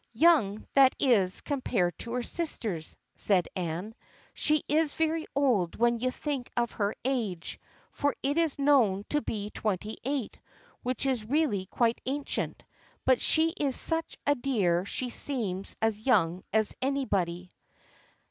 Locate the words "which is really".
10.81-11.67